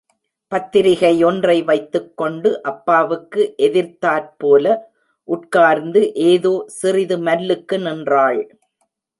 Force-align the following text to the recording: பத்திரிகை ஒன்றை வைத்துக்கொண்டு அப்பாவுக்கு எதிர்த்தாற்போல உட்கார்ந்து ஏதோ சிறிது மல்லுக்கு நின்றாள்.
பத்திரிகை 0.51 1.11
ஒன்றை 1.23 1.57
வைத்துக்கொண்டு 1.63 2.49
அப்பாவுக்கு 2.61 3.41
எதிர்த்தாற்போல 3.57 4.65
உட்கார்ந்து 5.27 6.03
ஏதோ 6.31 6.53
சிறிது 6.79 7.17
மல்லுக்கு 7.19 7.77
நின்றாள். 7.87 8.41